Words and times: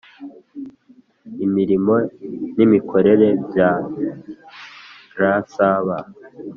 imirimo 1.45 1.95
n 2.55 2.57
imikorere 2.65 3.27
bya 3.47 3.69
rsb 5.19 5.87